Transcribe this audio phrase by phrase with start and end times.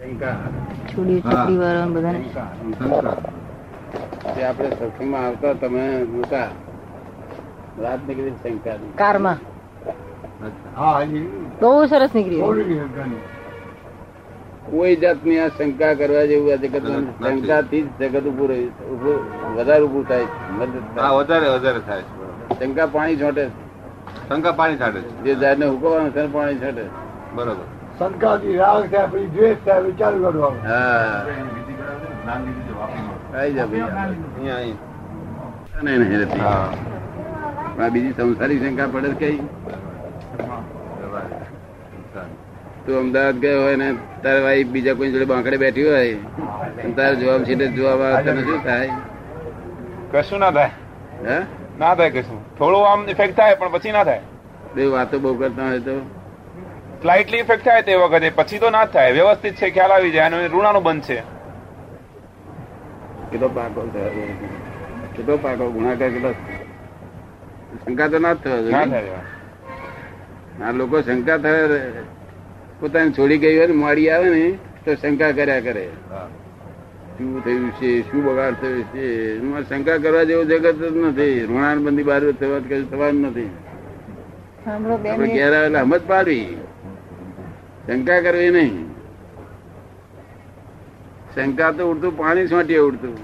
[0.00, 2.20] છોડી છોકરી વાળા બધાને.
[4.34, 6.48] જે આપણે સત્સંગમાં આવતા તમે મોટા
[7.82, 9.38] રાત નીકળી શંકા કારમાં.
[11.60, 12.40] બહુ સરસ નીકળી.
[14.66, 16.84] કોઈ જાતની આ શંકા કરવા જેવું આ જગત
[17.18, 19.20] શંકા થી જ જગત ઉભું રહ્યું
[19.56, 20.38] વધારે ઉભું થાય છે.
[21.14, 22.04] વધારે વધારે થાય
[22.48, 23.44] છે શંકા પાણી છોટે
[24.28, 25.10] શંકા પાણી છાંટે છે.
[25.24, 26.84] જે ઝાડને હુકવવાનું છે પાણી છોટે
[27.36, 27.66] બરોબર.
[28.00, 31.24] શંકાથી રાગ છે પછી દ્વેષ છે વિચાર કરવાનો હા.
[37.92, 39.38] બીજી સંસારી શંકા પડે કઈ?
[42.86, 43.88] તું અમદાવાદ ગયો હોય ને
[44.22, 46.14] તારે ભાઈ બીજા કોઈ જોડે બાંકડે બેઠી હોય
[46.96, 48.92] તારે જવાબ છે જોવા આવે તને શું થાય?
[50.12, 50.70] કશું ના થાય.
[51.26, 51.38] હે?
[51.78, 52.40] ના થાય કશું.
[52.56, 54.20] થોડું આમ ઇફેક્ટ થાય પણ પછી ના થાય.
[54.74, 56.19] બે વાતો બહુ કરતા હોય તો.
[57.02, 59.12] સ્લાઇટલી ઇફેક્ટ થાય તે વખતે પછી તો ના થાય.
[59.12, 60.26] વ્યવસ્થિત છે ખ્યાલ આવી જાય.
[60.26, 61.18] અને ઋણાનું બંધ છે.
[63.30, 63.80] કેટલો પાકો
[65.16, 65.70] કેટલો પાકો?
[65.70, 66.30] ગુણાકાર કેટલો?
[67.82, 68.58] શંકા તો ના થયો
[70.64, 71.58] આ લોકો શંકા થાય
[72.80, 74.44] પોતાને છોડી ગઈ હોય ને મોડી આવે ને
[74.84, 75.84] તો શંકા કર્યા કરે.
[77.16, 77.90] શું થયું છે?
[78.02, 79.04] શું બગાડ થયો છે?
[79.36, 81.36] એમાં શંકા કરવા જેવું જગત જ નથી.
[81.46, 83.50] ઋણાનબંધી બહાર થવા કશું થવાનું નથી.
[84.64, 86.44] સાંભળો આપણે ઘેર આવેલા હમત પાડવી.
[87.90, 88.74] શંકા કરવી નહીં.
[91.34, 93.14] શંકા તો ઉડતું પાણી છોટીએ ઉડતું.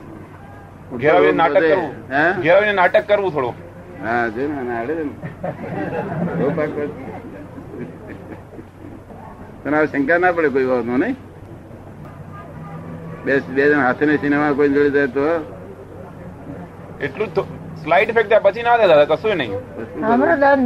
[2.78, 3.30] નાટક કરવું.
[3.36, 3.54] થોડું.
[4.06, 4.62] હા જો ને
[9.74, 11.16] ને શંકા ના પડે કોઈ વાતમાં નહીં?
[13.24, 15.24] બે બે જણ હાથે સિનેમા કોઈ જોડે જાય તો?
[17.06, 17.38] એટલું જ
[17.86, 19.52] સ્લાઇડ ઇફેક્ટ પછી ના દે દાદા કશું નહીં.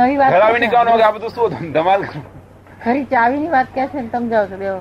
[0.00, 2.24] નવી વાત ઘર આવીને કહેવાનું આ બધું શું ધમાલ કરું.
[2.80, 4.80] ખરી ચાવીની વાત કે છે ને સમજાવો છો બેવો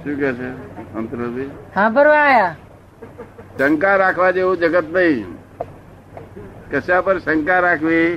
[0.00, 0.48] શું કે છે
[0.94, 2.54] અંતરભાઈ સાંભળવા આયા
[3.56, 5.28] શંકા રાખવા જેવું જગત નહીં
[6.70, 8.08] કશા પર શંકા રાખવી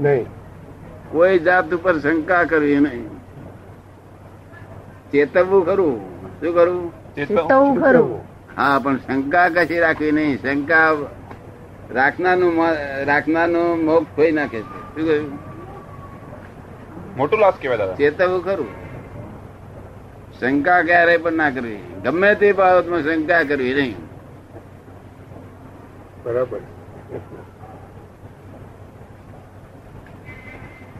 [0.00, 0.26] નહીં
[1.10, 3.06] કોઈ જાત ઉપર શંકા કરવી નહીં
[5.12, 5.96] ચેતવવું ખરું
[6.34, 6.84] શું કરવું
[7.14, 8.12] ચેતવવું ખરું
[8.56, 10.90] હા પણ શંકા કશી રાખવી નહીં શંકા
[11.90, 12.52] રાખનારનું
[13.04, 14.62] રાખનારનું મોક્ષ ખોઈ નાખે છે.
[14.62, 15.38] શું કહ્યું?
[17.16, 17.94] મોટું લાસ કહેવાય દાદા.
[17.94, 18.66] ચેતવું ખરું.
[20.40, 21.78] શંકા ક્યારે પણ ના કરવી.
[22.04, 23.94] ગમે તે બાબતમાં શંકા કરવી નહીં.
[26.24, 26.60] બરાબર.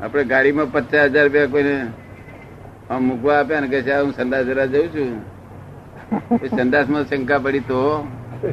[0.03, 1.87] આપણે ગાડીમાં પચાસ હજાર રૂપિયા કોઈને
[3.01, 5.39] મૂકવા આપ્યા ને કે હું સંદાસ જરા જઉં છું.
[6.59, 8.07] સંદાસમાં શંકા પડી તો
[8.39, 8.51] એટલે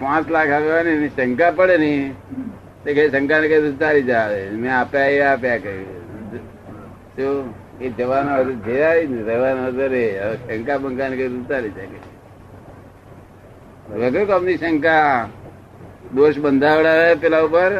[0.00, 1.90] પાંચ લાખ આવ્યા ને, એની શંકા પડે ને,
[2.84, 7.46] તે કઈ શંકા ને કઈ તારી જાય મેં આપ્યા એ આપ્યા કહ્યું
[7.80, 8.52] એ જવાનો હતો
[8.88, 10.04] આવી ને, રહેવાનો હતો રે.
[10.22, 12.00] હવે શંકા બંકા ને કઈ ઉતારી જાય.
[14.00, 15.10] વગર કામની શંકા.
[16.14, 17.72] દોષ બંધાવડાવે પેલા ઉપર.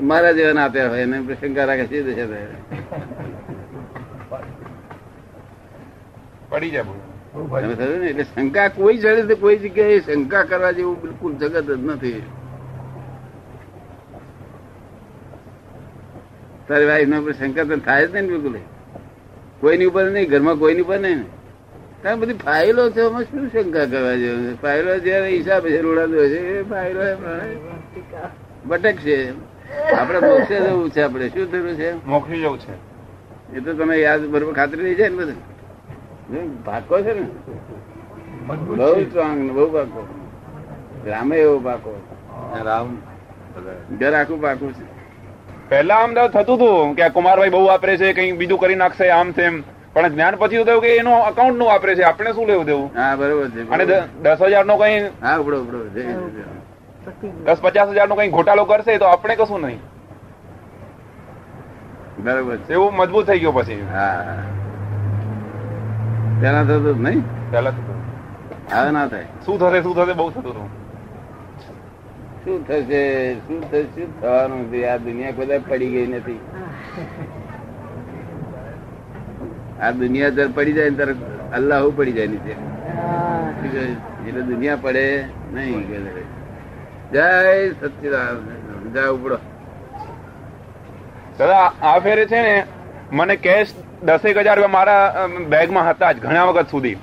[0.00, 1.98] મારા જેવાને આપ્યા હોય એને શંકા રાખે છે
[6.50, 6.84] પડી જાય
[8.10, 12.22] એટલે શંકા કોઈ જડે કોઈ જગ્યાએ શંકા કરવા જેવું બિલકુલ જગત જ નથી.
[16.68, 18.56] તારી વાઈફ ના ઉપર શંકા તો થાય જ નહીં ને બિલકુલ.
[19.60, 21.20] કોઈની ઉપર નહીં ઘરમાં કોઈની ઉપર નહીં
[22.02, 26.40] તારે બધી ફાઇલો છે એમાં શું શંકા કરવા જેવું ફાઇલો જયારે હિસાબ છે રોડાદો છે
[26.58, 27.02] એ ફાઇલો
[28.68, 29.16] બટક છે.
[29.98, 32.06] આપણે મોક્ષે જવું છે આપડે શું થયું છે?
[32.06, 32.74] મોક્ષી જવું છે.
[33.56, 36.64] એ તો તમે યાદ બરોબર ખાતરી થઈ જાય ને બધું?
[36.64, 37.26] પાકો છે ને?
[38.46, 39.04] બહુ છે.
[39.04, 40.06] સ્ટ્રોંગ ને બહુ પાકો
[41.06, 41.92] રામે એવો પાકો
[42.64, 42.96] રામ.
[43.98, 44.84] ઘર આખું પાકું છે.
[45.68, 49.30] પહેલા આમ થતું હતું કે આ કુમારભાઈ બહુ વાપરે છે કઈ બીજું કરી નાખશે આમ
[49.32, 49.62] તેમ.
[49.94, 52.90] પણ જ્ઞાન પછી થયું કે એનો અકાઉન્ટનું વાપરે છે આપણે શું લેવું દેવું?
[52.96, 53.84] હા બરોબર છે અને
[54.22, 55.88] દસ હજાર નો કઈ હા ઉપડો ઉપડો.
[55.88, 56.61] જય જય.
[57.46, 59.80] દસ પચાસ હજાર નો કઈ ઘોટાળો કરશે તો આપણે કશું નહીં.
[62.24, 63.80] બરાબર એવું મજબૂત થઈ ગયો પછી.
[63.94, 64.36] હા
[66.42, 67.22] પેલા થતું નહીં?
[67.50, 67.98] પેલા થતું.
[68.74, 69.26] હવે ના થાય.
[69.46, 70.68] શું થશે શું થશે બહુ થતું હતું.
[72.44, 73.00] શું થશે
[73.46, 74.84] શું થશે શું થવાનું છે?
[74.92, 76.40] આ દુનિયા બધા પડી ગઈ નથી.
[79.80, 81.14] આ દુનિયા જયારે પડી જાય ને ત્યારે
[81.58, 82.54] અલ્લાહ પડી જાય નીચે.
[84.28, 85.04] એટલે દુનિયા પડે
[85.54, 85.82] નહીં.
[87.12, 89.38] જય સચિદાન જય ઉપડો
[91.38, 92.64] દાદા આ ફેરે છે ને
[93.12, 96.96] મને કેશ દસેક હજાર રૂપિયા મારા બેગમાં હતા જ ઘણા વખત સુધી.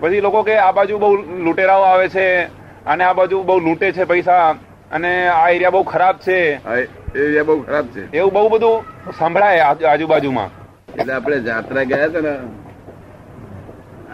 [0.00, 2.44] પછી લોકો કે આ બાજુ બહુ લૂંટેરાઓ આવે છે
[2.86, 4.54] અને આ બાજુ બહુ લૂંટે છે પૈસા
[4.92, 6.70] અને આ એરિયા બહુ ખરાબ છે.
[7.18, 8.12] એરિયા બહુ ખરાબ છે.
[8.12, 8.84] એવું બહુ બધું
[9.18, 10.50] સંભળાય આજુ- આજુબાજુમાં.
[10.94, 12.38] એટલે આપણે જાત્રા ગયા હતા ને.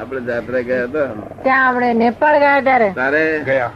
[0.01, 1.05] આપણે જાત્રા ગયા હતા.
[1.43, 2.93] ત્યાં આપણે નેપાળ ગયા ત્યારે.
[2.93, 3.43] તારે?
[3.45, 3.71] ગયા.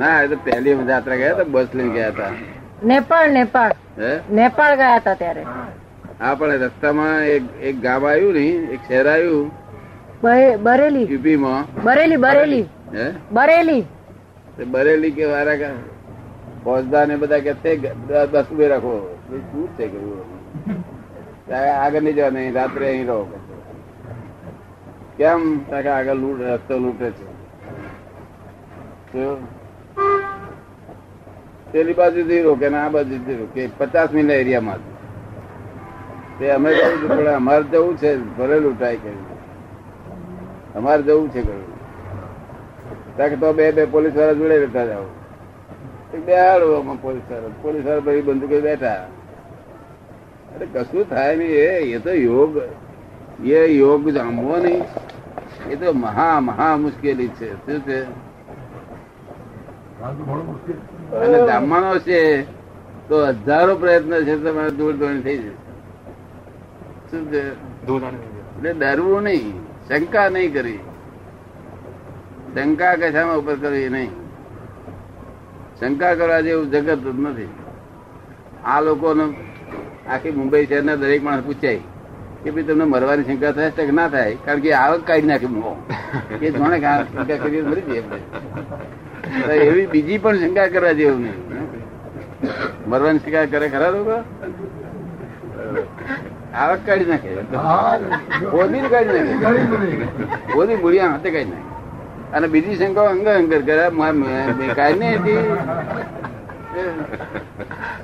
[0.00, 2.30] ના એ તો પહેલી યાત્રા ગયા હતા બસ લઈને ગયા હતા.
[2.84, 3.74] નેપાળ નેપાળ.
[4.30, 5.42] નેપાળ ગયા હતા ત્યારે.
[6.20, 8.44] હા પણ રસ્તામાં એક એક ગામ આવ્યું ને
[8.74, 9.50] એક શહેર આવ્યું.
[10.62, 11.06] બરેલી.
[11.12, 12.16] યુપી માં બરેલી.
[12.16, 12.64] બરેલી.
[13.32, 13.84] બરેલી
[14.68, 15.72] બરેલી કે વારા
[16.64, 17.52] ફોજદાર ને બધા કે
[18.32, 18.96] બસ ઉભે રાખો.
[19.52, 19.86] શું છે
[21.46, 23.22] ત્યાં આગળ નહીં જવા નહીં રાત્રે અહીં રહો.
[25.16, 25.40] કેમ?
[25.74, 27.26] આગળ લૂંટ રસ્તો લૂંટે છે?
[31.72, 34.82] પેલી બાજુથી રોકે ને આ બાજુથી રોકે પચાસ મિનિટ એરિયામાં
[36.38, 39.12] તે અમે કહ્યું પણ અમારે જવું છે ભલે લૂંટાય કે
[40.76, 41.64] અમારે જવું છે કહ્યું
[43.16, 45.08] ત્યાં તો બે બે પોલીસવાળા જોડે બેઠા જાવ
[46.18, 49.02] બે હાડવામાં પોલીસવાળા પોલીસવાળા ભાઈ બંદૂકે બેઠા.
[50.54, 52.56] અરે કશું થાય નહીં, એ એ તો યોગ,
[53.44, 54.84] એ યોગ જામવો નહીં.
[55.70, 57.48] એ તો મહા મહા મુશ્કેલી છે.
[57.66, 57.98] શું છે?
[61.12, 62.46] અને જામવાનો છે
[63.08, 63.16] તો
[63.46, 65.52] હજારો પ્રયત્ન છે તમારે દૂર દોડી થઈ જશે.
[67.10, 67.42] શું છે?
[68.56, 69.54] એટલે ડરવું નહીં
[69.88, 70.80] શંકા નહીં કરી
[72.54, 74.12] શંકા કશામાં ઉપર કરવી નહીં.
[75.80, 77.50] શંકા કરવા જેવું જગત જ નથી.
[78.64, 79.24] આ લોકોને
[80.08, 81.82] આખી મુંબઈ શહેરના દરેક માણસ પૂછાય
[82.42, 84.36] કે ભાઈ તમને મરવાની શંકા થાય છે કે ના થાય?
[84.44, 85.76] કારણ કે આવક કાઢી નાખે મો
[86.40, 88.02] એ જોણે શંકા કરીએ મરી જઈએ
[89.68, 91.38] એવી બીજી પણ શંકા કરવા જેવું નહીં.
[92.88, 94.16] મરવાની શંકા કરે ખરા લોકો?
[96.54, 97.30] આવક કાઢી નાખે.
[97.56, 97.98] હા
[98.88, 99.34] કાઢી નાખે.
[100.54, 100.80] નહીં.
[100.82, 102.36] મૂળિયા હાથે કાઢી નાખે.
[102.36, 104.74] અને બીજી શંકાઓ અંગ અંગર કરે.
[104.74, 105.36] કાઢી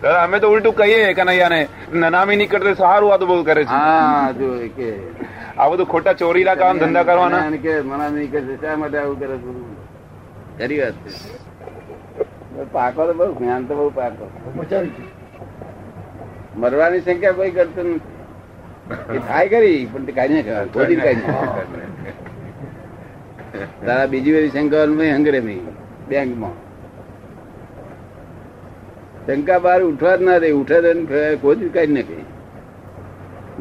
[0.03, 1.61] દાદા, અમે તો ઉલટું કહીએ કનૈયાને
[1.93, 3.69] નનામી નહીં કરते સારું આ તો બહુ કરે છે.
[3.69, 4.91] હા જો કે.
[5.59, 7.51] આ બધું ખોટા ચોરીના કામ ધંધા કરવાના.
[7.51, 9.37] કે મના નહીં કરશે શા માટે આવું કરે
[10.59, 10.97] ખરી વાત
[12.75, 14.25] પાકો તો બહુ, જ્ઞાન તો બહુ પાકો.
[16.61, 19.21] મરવાની સંખ્યા કોઈ કરતું નથી.
[19.29, 21.31] થાય કરી પણ કાઢી નાખે પોદી કાઢી
[23.87, 24.85] તારા બીજી બધી શંકા
[25.17, 25.61] હંગરે મેં
[26.09, 26.57] બેંકમાં.
[29.27, 30.91] શંકા બહાર ઉઠવા જ ના દે, ઉઠે તો
[31.43, 32.19] કોઈ કાઢી નાખે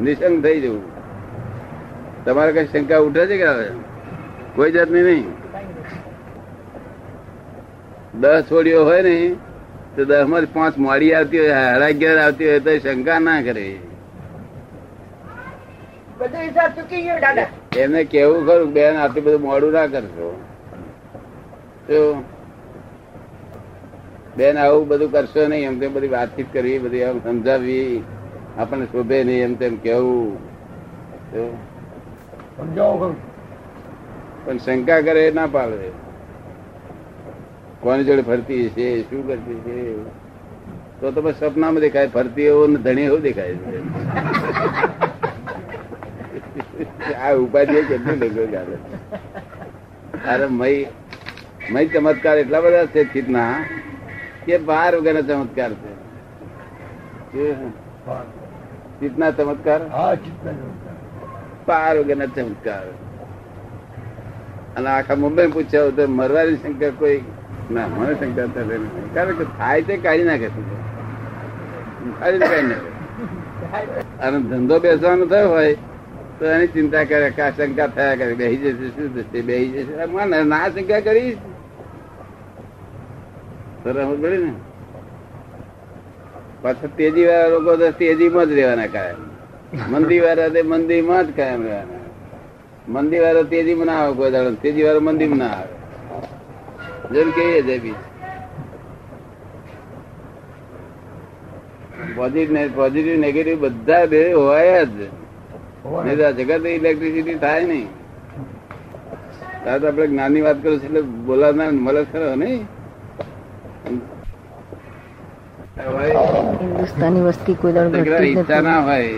[0.04, 0.84] નિશંક થઈ જવું.
[2.24, 3.66] તમારે કઈ શંકા ઉઠે છે કે હવે?
[4.56, 5.28] કોઈ જાતની નહીં.
[8.20, 9.16] દસ છોડીઓ હોય ને
[9.96, 13.66] તો દસમાં પાંચ મોડી આવતી હોય સાડા અગિયાર આવતી હોય તો શંકા ના કરે.
[17.76, 20.28] એમને કેવું ખરું બેન આટલું બધું મોડું ના કરશો.
[24.36, 28.02] બેન આવું બધું કરશો નહીં એમ તેમ બધી વાતચીત કરવી બધી આમ સમજાવવી
[28.58, 30.32] આપણને શોભે નહીં એમ તેમ કેવું.
[34.46, 35.88] પણ શંકા કરે એ ના પાડે.
[37.80, 39.76] કોની જોડે ફરતી છે શું કરતી છે
[41.00, 43.78] તો તમે સપનામાં દેખાય ફરતી એવો ને ધણી એવું દેખાય છે.
[47.24, 48.76] આ ઉપાધિ કેટલી લોકો ચાલે
[50.32, 50.86] અરે મય
[51.70, 53.54] મય ચમત્કાર એટલા બધા છે ચિતના
[54.46, 55.92] કે બાર વગેરે ચમત્કાર છે?
[59.00, 59.80] ચિતના ચમત્કાર?
[59.88, 60.74] હા ચિંતા નહીં.
[61.66, 62.86] પાર વગરના ચમત્કાર.
[64.76, 67.20] અને આખા મુંબઈ પૂછ્યા તો મરવાની શંકા કોઈ
[67.70, 70.48] ના, મને શંકા થશે નહીં કારણ કે થાય તે કાઢી નાખે
[72.20, 72.78] કાઢી નાખે.
[74.20, 75.74] અને ધંધો બેસવાનો થયો હોય,
[76.38, 78.34] તો એની ચિંતા કરે કે શંકા થયા કરે.
[78.34, 79.42] બેસી જશે, શું થશે?
[79.42, 80.06] બેસી જશે.
[80.06, 81.38] મને ના શંકા કરીશ?
[83.84, 84.52] સરસ પડી ને?
[86.62, 89.20] પાછા તેજી વાળા લોકો તો તેજીમાં જ રહેવાના કાયમ.
[89.92, 92.04] મંદી વાળા તે મંદીમાં જ કાયમ રહેવાના.
[92.88, 94.54] મંદી વાળો તેજીમાં ના આવે કોઈ દાડો.
[94.54, 95.75] તેજી વાળો મંદીમાં ના આવે.
[97.12, 97.94] જેમ કે એ જ
[102.16, 104.98] પોઝિટિવ પોઝિટિવ નેગેટિવ બધા બે હોય જ.
[106.04, 107.88] નહીં તો જગત ઇલેક્ટ્રિસિટી થાય નહીં.
[109.62, 112.64] ત્યારે તો આપણે જ્ઞાનની વાત કરું છું એટલે બોલાવનાર મળે ખરો નહીં.
[116.60, 117.72] હિન્દુસ્તાની વસ્તી કોઈ
[118.26, 119.12] ઈચ્છા ના હોય.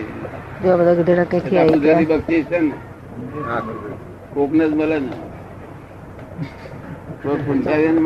[0.64, 2.00] જો બધા ગધેડા કઈથી આવી ગયા.
[2.08, 2.72] બક્ષીસ છે ને.
[4.34, 5.27] કોકને જ મળે ને.
[7.46, 8.00] પૂંછાવીને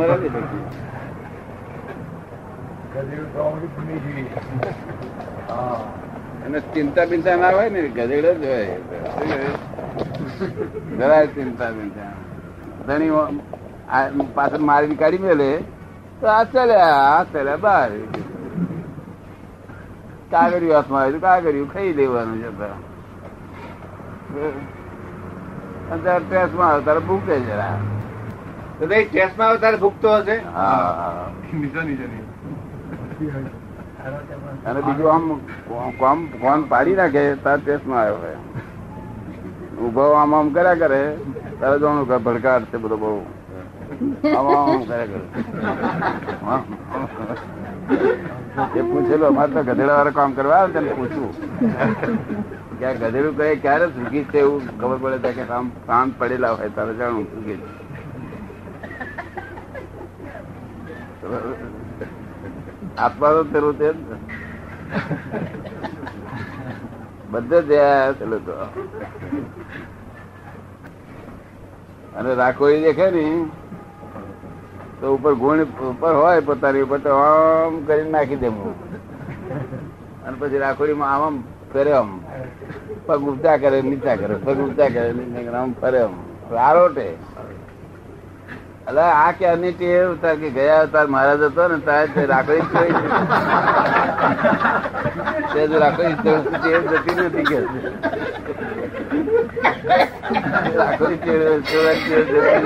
[6.46, 8.76] અને ચિંતા બિંતા ના હોય ને ગધેડો જ હોય.
[10.98, 12.12] જરાય ચિંતા બિંતા.
[12.86, 13.12] ધણી
[14.34, 15.50] પાછળ મારી કાઢી મેલે.
[16.20, 17.90] તો આ ચાલ્યા આ ચાલ્યા બહાર
[20.32, 22.76] કાગળિયું હાથમાં આવ્યું કાગળિયું ખાઈ લેવાનું જતા
[25.94, 27.74] અત્યારે ટ્રેસમાં આવે તારે ભૂકે જરા
[28.82, 30.36] તો ટેસ્ટમાં ભૂખતો હશે?
[34.66, 35.26] અને બીજું આમ
[35.98, 38.38] કોમ કોણ પાડી નાખે તાર ટેસ્ટમાં આવ્યો હોય.
[39.82, 41.16] ઊભો આમ આમ કર્યા કરે
[41.60, 43.12] તારે જોવાનું કે ભડકાટ છે બધો બહુ.
[44.36, 45.20] આમ આમ કર્યા કરે.
[46.46, 46.60] હા.
[48.76, 51.32] એ પૂછેલું અમારે તો ગધેડા વાળા કામ કરવા આવે તેને પૂછવું.
[52.78, 56.68] ક્યાં ગધેડું કહે ક્યારે સુખી છે એવું ખબર પડે ત્યાં કે કામ કામ પડેલા હોય
[56.68, 57.91] તારે જાણવું સુખી છે.
[63.34, 63.88] તો પેલું તે
[67.30, 67.70] બધે જ
[68.18, 68.52] પેલું તો.
[72.16, 73.24] અને રાખોડી દેખે ને,
[75.00, 78.74] તો ઉપર ગુણ ઉપર હોય પોતાની ઉપર તો આમ કરીને નાખી દેવું
[80.24, 81.36] અને પછી રાખોડીમાં આમ આમ
[81.72, 82.20] ફેરે આમ.
[83.06, 86.14] પગ ઊંચા કરે, નીચા કરે, પગ ઊંચા કરે, નીચા કરે, આમ ફરે આમ.
[86.56, 87.06] આરોટે
[88.92, 92.64] અલા, આ કે આની ટેવ તાર કે ગયા અવતાર મહારાજ હતો ને, તાર રાખડી
[95.52, 97.58] તે જ રાખડી ટેવ જતી નથી કે.
[100.76, 102.58] રાખડી ટેવ જતી નથી.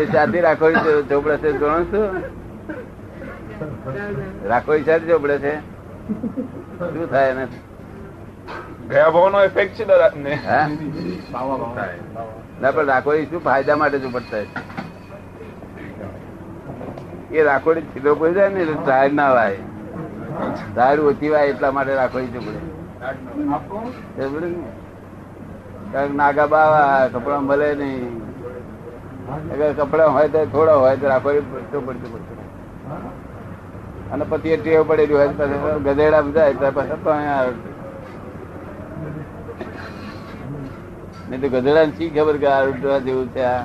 [0.00, 2.02] એ સાથે રાખડી ચોપડે છે, જોણો છો?
[4.48, 5.54] રાખડી સાથે ચોપડે છે?
[6.80, 7.46] શું થાય એને?
[8.90, 10.10] ગયા ભાવનો ઇફેક્ટ છે દાદા
[12.60, 14.44] ના પણ રાખોડી શું ફાયદા માટે જો પડતા
[17.32, 19.58] એ રાખોડી છીલો પડી જાય ને એટલે ના વાય.
[20.76, 22.64] ઝાડ ઓછી વાય એટલા માટે રાખોડી સમજ્યું
[25.92, 28.22] કારણ નાગા બાવા કપડા મળે નહીં.
[29.52, 32.34] અગર કપડા હોય તો થોડા હોય તો રાખોડી પડતો પડતો પડતો
[34.12, 35.28] અને પછી એ ટેવ પડેલી હોય
[35.86, 37.52] ગધેડા જાય તો પછી તો અહીંયા
[41.28, 43.62] નહીં તો ગધેડા શી ખબર કે આ જેવું છે આ.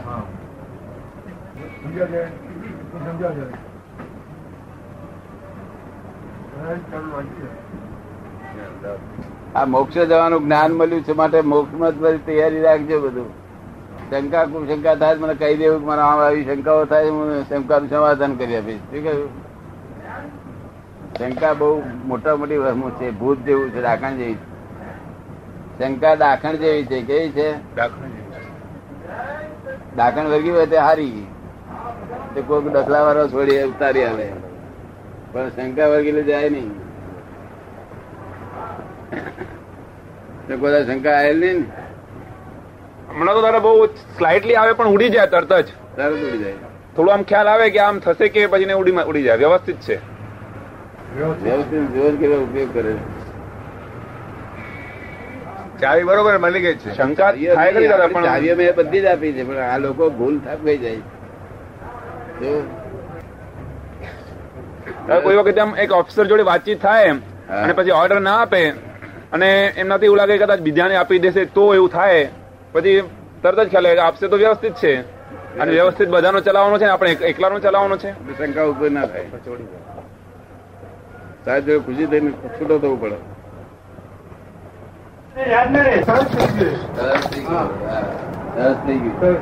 [9.55, 13.29] આ મોક્ષ જવાનું જ્ઞાન મળ્યું છે માટે મોક્ષમાં બધી તૈયારી રાખજો બધું.
[14.09, 18.55] શંકા શંકા થાય મને કહી દેવું મને આમ આવી શંકાઓ થાય હું શંકાનું સમાધાન કરી
[18.55, 18.83] આપીશ.
[18.91, 19.29] શું કહ્યું?
[21.17, 21.73] શંકા બહુ
[22.07, 24.50] મોટા મોટી વસ્તુ છે ભૂત જેવું છે દાખણ જેવી છે.
[25.81, 27.51] શંકા દાખણ જેવી છે કેવી છે?
[29.95, 31.27] દાખણ વર્ગી હોય તે હારી.
[32.35, 34.27] તે કોઈક ડખલા વાળો છોડી ઉતારી આવે.
[35.31, 36.71] પણ શંકા વર્ગી જાય નહીં.
[40.59, 41.65] કોઈ શંકા આવેલી નહીં
[43.09, 45.65] હમણાં તો તારે બહુ સ્લાઇટલી આવે પણ ઉડી જાય તરત જ.
[45.95, 46.53] તરત ઉડી જાય.
[46.95, 49.35] થોડું આમ ખ્યાલ આવે કે આમ થશે કે પછી ને ઉડી ઉડી જાય.
[49.35, 49.95] વ્યવસ્થિત છે.
[51.17, 51.89] વ્યવસ્થિત.
[51.95, 52.95] જોર કેવો ઉપયોગ કરે?
[55.81, 56.95] ચાવી બરોબર મળી ગઈ છે.
[56.95, 60.39] શંકા થાય ખરી દાદા પણ ચાવીઓ મેં બધી જ આપી છે પણ આ લોકો ભૂલ
[60.39, 60.97] થઈ જાય
[65.19, 67.09] કોઈ વખતે આમ એક ઓફિસર જોડે વાતચીત થાય
[67.49, 68.69] અને પછી ઓર્ડર ના આપે
[69.31, 72.29] અને એમનાથી એવું લાગે કદાચ બીજાને આપી દેશે તો એવું થાય.
[72.71, 73.01] પછી
[73.41, 75.01] તરત જ ખ્યાલ આપશે તો વ્યવસ્થિત છે.
[75.59, 78.11] અને વ્યવસ્થિત બધાનો ચલાવવાનો છે આપણે એક- એકલાનો ચલાવવાનો છે.
[78.11, 79.25] શંકા ઉપર ના થાય.
[81.61, 83.40] જોડે ખુશી થઈને છૂટો થવું પડે.
[85.35, 86.77] યાદ ના રહે સરસ થઈ ગયું.
[86.95, 87.69] સરસ થઈ ગયું.
[87.83, 88.03] હા,
[88.55, 89.37] સરસ થઈ ગયું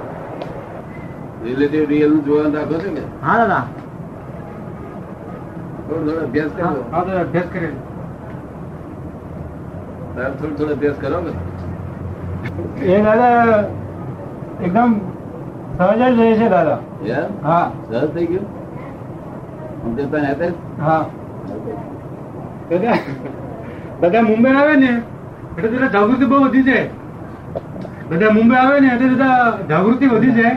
[1.43, 3.63] રિલેટિવ રિયલનું જોવાનું રાખો છો ને હા દાદા
[5.83, 7.69] થોડો થોડો અભ્યાસ કરો હા તો અભ્યાસ કરે
[10.15, 11.31] તારે થોડો થોડો અભ્યાસ કરો ને
[12.87, 13.59] એ દાદા
[14.61, 14.91] એકદમ
[15.77, 18.47] સહજ જ રહે છે દાદા યાર હા સરસ થઈ ગયું
[19.83, 21.03] સમજતા ને હતા હા
[22.69, 22.97] દાદા
[24.01, 24.91] દાદા મુંબઈ આવે ને
[25.59, 26.85] એટલે બધા જાગૃતિ બહુ વધી જાય.
[28.09, 29.37] બધા મુંબઈ આવે ને એટલે બધા
[29.69, 30.55] જાગૃતિ વધી જાય.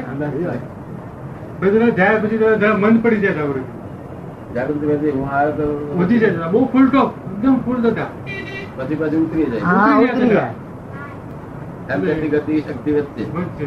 [1.60, 2.38] પછી જાય પછી
[2.82, 3.62] મન પડી જાય જાગૃતિ.
[4.56, 5.66] જાગૃતિ વધી હું આવ્યો તો
[6.00, 8.08] વધી જાય બહુ ફૂલ ટોપ એકદમ ફૂલ થતા
[8.76, 9.62] પછી પછી ઉતરી જાય.
[10.08, 10.52] ઉતરી જાય.
[11.92, 13.66] એમ કરતી ગતિ શક્તિ વધશે.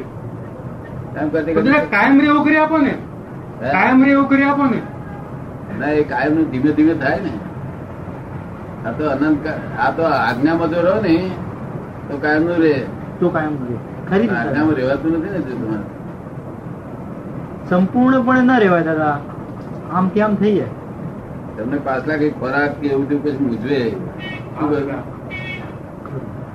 [1.22, 1.54] એમ કરતી
[1.96, 2.94] કાયમ રે એવું કરી આપો ને?
[3.74, 4.80] કાયમ રે એવું કરી આપો ને.
[5.80, 7.32] ના એ કાયમ ધીમે ધીમે થાય ને.
[8.86, 9.46] આ તો અનંત
[9.80, 11.16] આ તો આજ્ઞામાં જો રહો ને
[12.08, 12.74] તો કાયમનું રે.
[13.20, 13.76] તો કાયમ રે.
[14.10, 14.30] ખરી.
[14.30, 15.86] આજ્ઞામાં રહેવાતું નથી ને તમારે.
[17.70, 19.18] સંપૂર્ણપણે ના રહેવાય દાદા.
[19.94, 20.70] આમ કેમ થઈ જાય?
[21.58, 23.80] તમને પાછલા કઈ ખોરાક કે એવું બધું પછી મૂજવે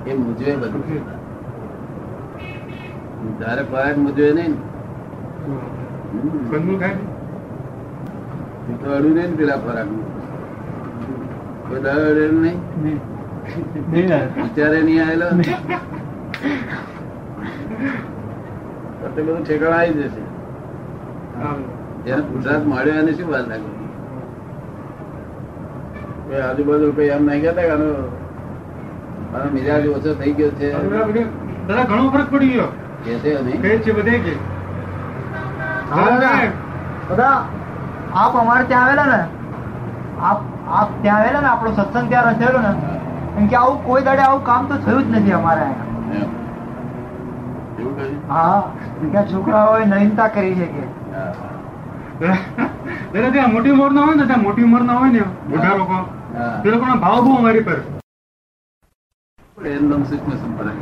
[0.05, 1.03] એ મૂજવે બધું.
[3.39, 4.57] તારે ખોરાક મૂજવે નહીં ને?
[8.95, 9.87] અડું નહીં ને પેલા ખોરાક
[11.71, 12.09] કોઈ દાડો
[14.85, 15.27] નહીં આવેલો?
[19.15, 20.23] બધું ઠેકાણ આવી જશે.
[22.05, 23.71] જેને પુરુષાર્થ મળ્યો એને શું વાત લાગે?
[26.27, 27.89] કોઈ આજુબાજુ કઈ એમ નહીં કહેતા કે આનો
[29.33, 30.67] આનો મિજાજ ઓછો થઈ ગયો છે?
[31.67, 32.69] દાદા ઘણો ફરક પડી ગયો.
[33.05, 34.33] કે છે નહીં કહે છે બધે કે.
[35.91, 36.47] હા, દાદા.
[37.09, 37.37] બધા
[38.15, 39.21] આપ અમારે ત્યાં આવેલા ને?
[40.21, 40.39] આપ
[40.71, 42.71] આપ ત્યાં આવેલા ને આપણો સત્સંગ ત્યાં રચેલો ને
[43.37, 45.65] એમ કે આવું કોઈ દાડે આવું કામ તો થયું જ નથી અમારે
[48.29, 48.61] હા.
[49.03, 50.83] ત્યાં છોકરાઓએ નવીનતા કરી છે કે.
[53.31, 55.97] ત્યાં મોટી ઉંમર ના હોય ને ત્યાં મોટી ઉંમર ના હોય ને બધા લોકો.
[56.65, 57.79] એ લોકોનો ભાવ બહુ અમારી પર.
[59.71, 60.77] એનું સૂક્ષ્મ સંપ્રદાય.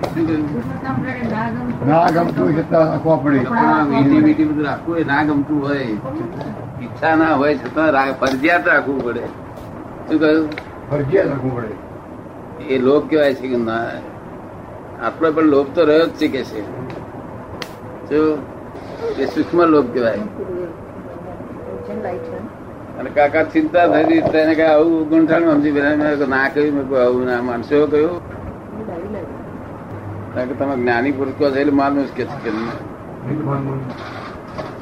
[1.86, 3.40] ના ગમતું હોય છતાં રાખવા પડે.
[3.40, 5.82] આ બધું રાખવું એ ના ગમતું હોય
[6.82, 9.24] ઈચ્છા ના હોય છતાં રા- ફરજિયાત રાખવું પડે.
[10.10, 10.46] શું કહ્યું?
[10.92, 11.76] ફરજિયાત રાખવું પડે.
[12.74, 13.82] એ લોભ કહેવાય છે કે ના?
[15.08, 16.62] આપણો પણ લોભ તો રહ્યો જ છે કે છે.
[18.10, 18.22] જો
[19.18, 20.24] એ સૂક્ષ્મ લોભ કહેવાય.
[23.00, 25.96] અને કાકા ચિંતા થઈ તેને કઈ આવું ગુંઠાણ સમજી પેલા
[26.34, 27.42] ના કહ્યું મેં આવું ના.
[27.50, 28.18] માનસો કહ્યું?
[30.34, 32.68] કારણ કે તમે જ્ઞાની પુરુષ કહો છો એટલે માનવું જ કે છે કે નહીં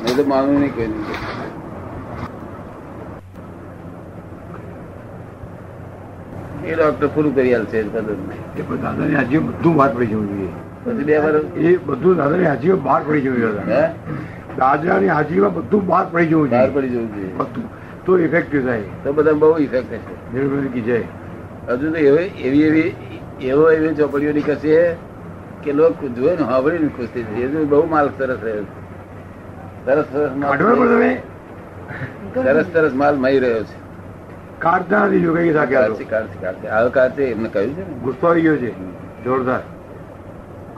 [0.04, 0.74] નહીં તો માનવું નહીં.
[0.76, 1.47] કોઈ નહીં
[6.68, 7.84] એ ડોક્ટર પૂરું કરી આલશે એ
[8.84, 10.52] દાદાની હાજી બધું બહાર પડી જવું જોઈએ.
[10.84, 13.82] પછી બે વાર એ બધું દાદાની હાજીમાં બહાર પડી જવું જોઈએ
[14.58, 17.34] દાદાની હાજીમાં બધું બહાર પડી જવું બહાર પડી જવું જોઈએ.
[17.38, 17.66] બધું.
[18.06, 18.90] તો ઇફેક્ટિવ થાય.
[19.04, 21.00] તો બધા બહુ ઇફેક્ટ થશે નિર્ભય કી જય
[21.70, 22.92] હજુ તો એવી એવી એવી
[23.52, 24.76] એવો એવી ચોપડીઓ નીકળશે
[25.64, 27.66] કે લોકો જોવે ને સાંભળીને ખુશ થઈ જાય.
[27.66, 28.66] બહુ માલ સરસ રહ્યો
[29.86, 30.52] સરસ સરસ માલ
[32.46, 33.76] સરસ સરસ માલ મળી રહ્યો છે.
[34.60, 35.54] કાઢતા નથી જો કઈ
[36.90, 38.72] કાઢશે એમને કહ્યું છે ગુસ્સો આવી ગયો છે.
[39.24, 39.62] જોરદાર.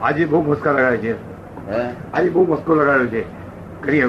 [0.00, 1.14] આજે બહુ મસ્કા લગાડે છે.
[2.12, 3.24] આજે બહુ મસ્કો લગાડ્યો છે.
[3.82, 4.02] કરી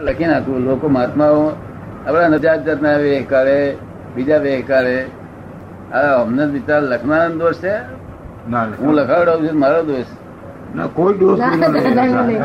[0.00, 0.60] લખી નાખું.
[0.60, 1.48] લોકો મહાત્માઓ
[2.06, 3.76] આપણા જાત જાતના વેહકાળે
[4.14, 5.06] બીજા વેહકારે
[5.92, 7.74] આ અમને વિચાર લખનાર દોષ છે?
[8.50, 10.04] ના હું લખાવડાવું છું મારો દોષ.
[10.76, 12.42] ના કોઈ દોષ નહીં.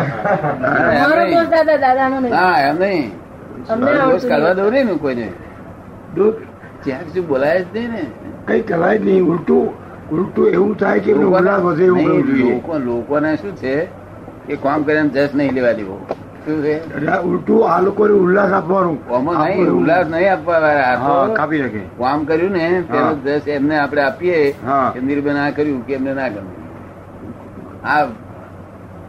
[2.29, 3.22] ના, એમ નહીં.
[3.67, 5.27] દોષ કાઢવા દઉં નહીં કોઈને?
[6.15, 6.35] દોષ
[6.83, 8.03] ત્યાં બોલાય જ નહીં ને?
[8.47, 9.69] કઈ કરાય નહીં ઉલટું
[10.11, 13.75] ઉલટું એવું થાય કે એમને ઉલ્લાસ વધે એવું કરવું નહીં, જોઈએ લોકો લોકોને શું છે
[14.47, 15.97] કે કામ કરીને જસ નહીં લેવા દેવો
[17.23, 17.79] ઉલટું આ
[18.23, 18.97] ઉલ્લાસ આપવાનું.
[19.11, 21.29] આમાં નહીં ઉલ્લાસ નહીં આપવા વાળા.
[21.37, 23.15] કાપી નાખે કામ કર્યું ને તેનો હા.
[23.25, 24.39] જસ એમને આપણે આપીએ
[24.93, 26.61] કે નિર્ભય ના કર્યું કે એમને ના ગમ્યું
[27.85, 28.03] આ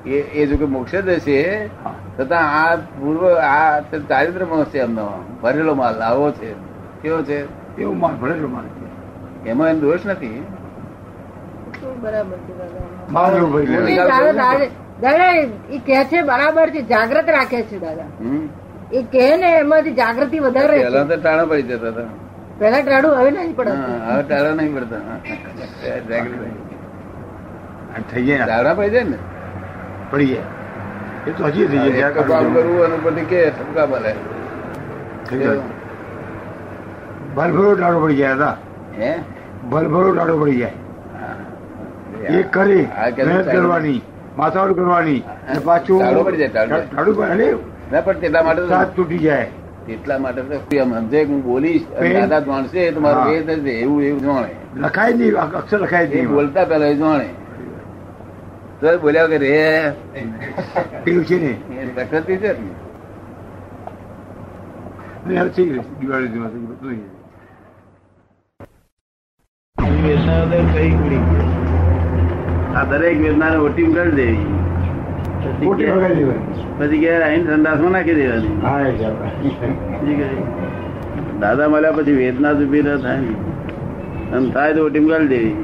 [0.07, 1.38] એ એ જો કે મોક્ષ જ હશે
[2.17, 5.07] છતાં આ પૂર્વ આ ચારિત્ર છે એમનો.
[5.43, 6.51] ભરેલો માલ આવો છે.
[7.03, 7.38] કેવો છે?
[7.83, 8.87] એવું માલ ભરેલો માલ છે.
[9.51, 10.43] એમાં એમ દોષ નથી.
[16.27, 18.09] બરાબર છે જાગ્રત રાખે છે દાદા.
[18.93, 22.09] એ કે ને એમાંથી જાગૃતિ વધારે પેલા તો ટાણા પડી જતા હતા.
[22.59, 24.99] પેલા ટાળું હવે નહીં પડે હવે ટાળા નહીં પડતા.
[26.09, 26.38] જાગૃત
[28.11, 29.19] થઈ જાય ને, ટાળા પડી જાય ને?
[30.14, 30.46] પડી જાય
[31.27, 34.12] એ તો હજી થઈ જાય કામ કરવું અને પછી કે ઠપકા મળે.
[37.37, 38.57] ભલભરો ટાળો પડી જાય હતા
[38.98, 39.12] હે?
[39.70, 40.72] ભલભરો ટાળો પડી જાય.
[42.38, 42.85] એ કરી
[43.29, 44.00] મહેનત કરવાની
[44.38, 47.12] માથાવડ કરવાની અને પાછું ટાળો પડી જાય, ટાળો.
[47.20, 47.48] પડે
[47.92, 49.48] ના પણ તેટલા માટે સાથ તૂટી જાય.
[49.94, 53.72] એટલા માટે સમજે હું બોલીશ દાદા જાણશે તમારું છે.
[53.85, 54.53] એવું એવું જાણે.
[54.85, 57.27] લખાય નહીં અક્ષર લખાય નહીં બોલતા પેલા એ જાણે.
[58.92, 59.92] તો બોલ્યા કે રે
[61.05, 61.59] પેલું છે ને?
[61.94, 62.59] પ્રકૃતિ છે ને.
[65.40, 66.92] હવે થઈ ગયું દિવાળી દિવસ બધું
[72.77, 74.38] આ દરેક વેદના ઓટી કરી દેવી.
[76.79, 78.61] પછી કે- આઈને સંડાસમાં નાખી દેવાની?
[81.40, 83.20] દાદા મળ્યા પછી વેદના જ ઊભી ન થાય.
[83.20, 83.35] ને.
[84.51, 85.55] થાય તો ઓટી કરી દેવી.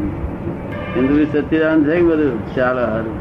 [0.96, 2.54] હિન્દુ સત્યદાન થઈ બધું?
[2.54, 3.18] ચાલો સારું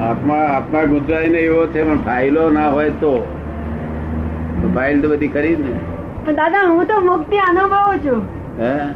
[0.00, 3.12] આત્મા આત્મા ગુજરાતી એવો છે પણ ફાઇલો ના હોય તો?
[4.74, 6.32] ફાઇલ તો બધી ખરી ને.
[6.32, 8.22] દાદા હું તો મુક્તિ અનુભવું છું.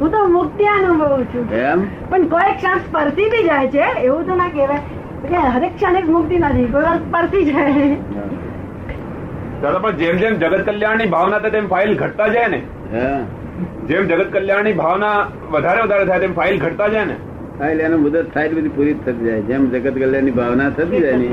[0.00, 0.10] હું?
[0.10, 1.50] તો મુક્તિ અનુભવું છું.
[1.52, 1.84] એમ?
[2.10, 4.78] પણ કોઈ ક્ષણ સ્પર્શી બી જાય છે એવું તો ના કહેવાય.
[5.28, 7.96] કે હરેક ક્ષણે એક મુક્તિ નથી કોઈ વાર સ્પર્શી જાય.
[9.62, 12.62] દાદા પણ જેમ જેમ જગત કલ્યાણની ભાવના થાય તેમ ફાઇલ ઘટતા જાય ને.
[12.92, 13.20] હા?
[13.88, 15.16] જેમ જગત કલ્યાણની ભાવના
[15.52, 17.16] વધારે વધારે થાય તેમ ફાઇલ ઘટતા જાય ને.
[17.58, 19.46] ફાઇલ એનો મુદત થાય બધી પૂરી થતી જાય.
[19.50, 21.28] જેમ જગત કલ્યાણની ભાવના થતી જાય ને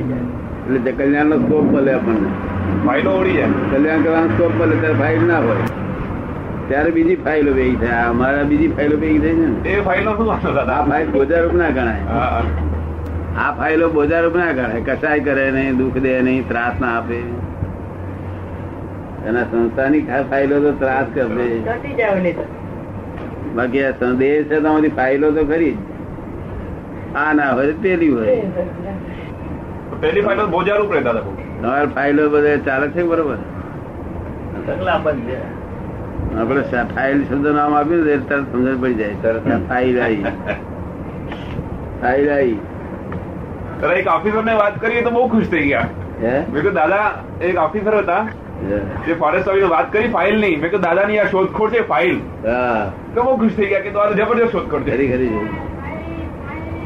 [0.75, 2.29] એટલે કલ્યાણ નો સ્કોપ મળે આપણને.
[2.85, 3.49] ફાઇલો ઓળી જાય.
[3.73, 5.67] કલ્યાણ કરવાનો સ્કોપ મળે ત્યારે ફાઇલ ના હોય.
[6.69, 8.05] ત્યારે બીજી ફાઇલો ભેગી થાય.
[8.13, 9.75] અમારા બીજી ફાઇલો ભેગી થઈ છે ને.
[9.75, 12.03] એ ફાઇલો શું આ ફાઇલ ફાઇલ બોજારૂપ ના ગણાય.
[13.43, 14.81] આ ફાઇલો બોજારૂપ ના ગણાય.
[14.89, 17.19] કસાય કરે નહીં દુઃખ દે નહીં ત્રાસ ના આપે.
[19.27, 21.47] એના સંસ્થાની ફાઇલો તો ત્રાસ કરશે.
[23.55, 25.77] બાકી આ સંદેશ છે તો ફાઇલો તો ખરી જ.
[27.17, 28.37] આ ના હોય પેલી હોય.
[30.01, 33.37] પેલી ફાઇલો બોજારૂપ રહેતા તમારે ફાઇલો બધે ચાલે છે બરોબર?
[36.39, 36.63] આપડે
[36.95, 39.21] ફાઇલ શબ્દ નામ આપ્યું ને તરત સમજણ પડી જાય.
[39.21, 40.23] તરત ફાઇલ આવી
[42.01, 42.57] ફાઇલ આવી
[43.99, 45.87] એક ઓફિસર ને વાત કરીએ તો બહુ ખુશ થઈ ગયા.
[46.21, 46.35] હે?
[46.35, 47.07] મેં કીધું દાદા
[47.41, 48.23] એક ઓફિસર હતા.
[49.07, 50.59] જે ફોરેસ્ટ ઓફિસર વાત કરી ફાઇલ નહીં.
[50.61, 52.17] મેં કહ્યું દાદાની આ શોધખોળ છે ફાઇલ
[53.15, 54.91] તો બહુ ખુશ થઈ ગયા કે તમારે જબરજસ્ત શોધખોળ છે.
[54.97, 55.31] ખરી ખરી.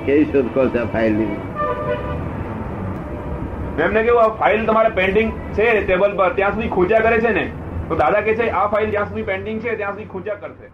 [0.06, 1.30] કેવી શોધખોળ છે ફાઇલની?
[3.86, 6.30] એમને કેવું આ ફાઇલ તમારે પેન્ડિંગ છે ટેબલ પર.
[6.38, 7.46] ત્યાં સુધી ખોજા કરે છે ને?
[7.90, 10.68] તો દાદા કે છે આ ફાઇલ જ્યાં સુધી પેન્ડિંગ છે ત્યાં સુધી ખૂંચા કરશે.